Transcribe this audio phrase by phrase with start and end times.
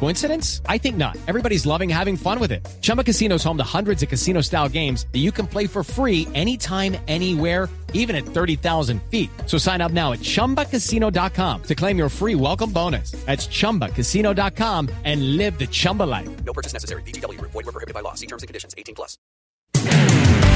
[0.00, 0.60] Coincidence?
[0.68, 1.16] I think not.
[1.26, 2.60] Everybody's loving having fun with it.
[2.82, 5.82] Chumba Casino is home to hundreds of casino style games that you can play for
[5.82, 9.30] free anytime, anywhere, even at 30,000 feet.
[9.46, 13.12] So sign up now at chumbacasino.com to claim your free welcome bonus.
[13.24, 16.28] That's chumbacasino.com and live the Chumba life.
[16.44, 17.02] No purchase necessary.
[17.04, 17.40] BGW.
[17.40, 18.14] Void were prohibited by law.
[18.14, 18.74] See terms and conditions.
[18.76, 19.16] 18 plus.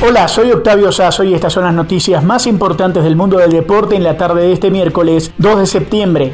[0.00, 3.96] Hola, soy Octavio Sazo y estas son las noticias más importantes del mundo del deporte
[3.96, 6.32] en la tarde de este miércoles 2 de septiembre.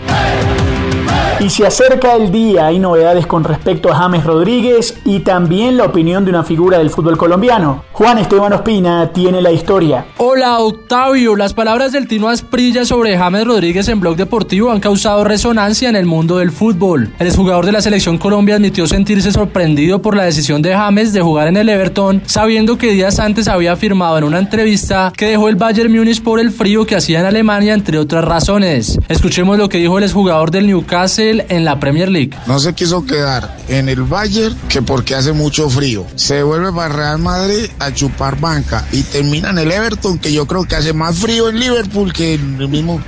[1.44, 5.84] Y se acerca el día, hay novedades con respecto a James Rodríguez y también la
[5.84, 7.84] opinión de una figura del fútbol colombiano.
[7.92, 10.06] Juan Esteban Ospina tiene la historia.
[10.16, 15.22] Hola Octavio, las palabras del Tino Asprilla sobre James Rodríguez en Blog Deportivo han causado
[15.22, 17.12] resonancia en el mundo del fútbol.
[17.18, 21.20] El exjugador de la selección Colombia admitió sentirse sorprendido por la decisión de James de
[21.20, 25.50] jugar en el Everton, sabiendo que días antes había afirmado en una entrevista que dejó
[25.50, 28.98] el Bayern Múnich por el frío que hacía en Alemania, entre otras razones.
[29.10, 32.30] Escuchemos lo que dijo el exjugador del Newcastle en la Premier League.
[32.46, 36.06] No se quiso quedar en el Bayern que porque hace mucho frío.
[36.14, 40.46] Se vuelve para Real Madrid a chupar banca y termina en el Everton que yo
[40.46, 43.00] creo que hace más frío en Liverpool que en el mismo...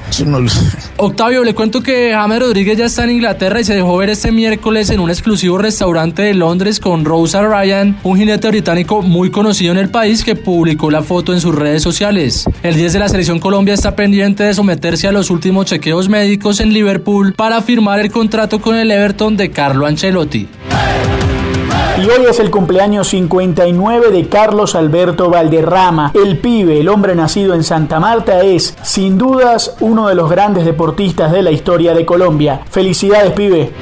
[0.96, 4.32] Octavio, le cuento que James Rodríguez ya está en Inglaterra y se dejó ver este
[4.32, 9.72] miércoles en un exclusivo restaurante de Londres con Rosa Ryan, un jinete británico muy conocido
[9.72, 12.46] en el país que publicó la foto en sus redes sociales.
[12.62, 16.60] El 10 de la selección Colombia está pendiente de someterse a los últimos chequeos médicos
[16.60, 20.48] en Liverpool para firmar el contrato con el Everton de Carlo Ancelotti.
[21.98, 26.12] Y hoy es el cumpleaños 59 de Carlos Alberto Valderrama.
[26.12, 30.66] El pibe, el hombre nacido en Santa Marta, es, sin dudas, uno de los grandes
[30.66, 32.60] deportistas de la historia de Colombia.
[32.68, 33.72] Felicidades, pibe.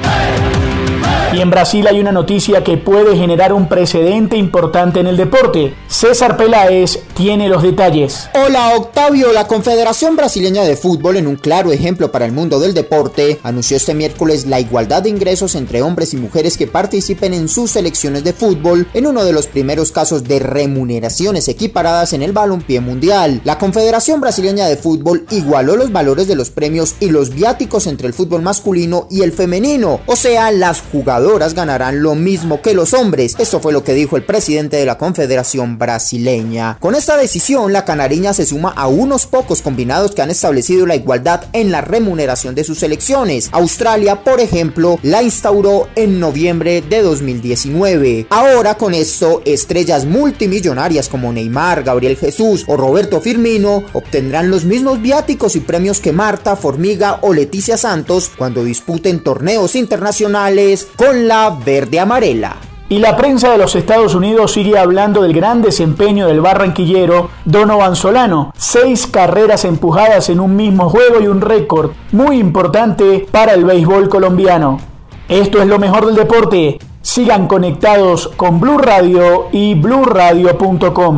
[1.35, 5.75] Y en Brasil hay una noticia que puede generar un precedente importante en el deporte.
[5.89, 8.29] César Peláez tiene los detalles.
[8.45, 12.73] Hola Octavio, la Confederación Brasileña de Fútbol, en un claro ejemplo para el mundo del
[12.73, 17.49] deporte, anunció este miércoles la igualdad de ingresos entre hombres y mujeres que participen en
[17.49, 22.31] sus selecciones de fútbol en uno de los primeros casos de remuneraciones equiparadas en el
[22.31, 23.41] balompié mundial.
[23.43, 28.07] La Confederación Brasileña de Fútbol igualó los valores de los premios y los viáticos entre
[28.07, 32.93] el fútbol masculino y el femenino, o sea, las jugadoras ganarán lo mismo que los
[32.93, 33.35] hombres.
[33.39, 36.77] Esto fue lo que dijo el presidente de la Confederación Brasileña.
[36.79, 40.95] Con esta decisión, la canariña se suma a unos pocos combinados que han establecido la
[40.95, 43.49] igualdad en la remuneración de sus selecciones.
[43.53, 48.27] Australia, por ejemplo, la instauró en noviembre de 2019.
[48.29, 55.01] Ahora con esto, estrellas multimillonarias como Neymar, Gabriel Jesús o Roberto Firmino obtendrán los mismos
[55.01, 61.99] viáticos y premios que Marta, Formiga o Leticia Santos cuando disputen torneos internacionales la verde
[61.99, 62.55] amarela.
[62.87, 67.95] Y la prensa de los Estados Unidos sigue hablando del gran desempeño del barranquillero Donovan
[67.95, 68.53] Solano.
[68.55, 74.07] Seis carreras empujadas en un mismo juego y un récord muy importante para el béisbol
[74.07, 74.79] colombiano.
[75.27, 76.77] Esto es lo mejor del deporte.
[77.01, 81.17] Sigan conectados con Blue Radio y bluradio.com.